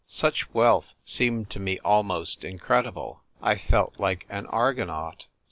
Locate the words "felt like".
3.55-4.25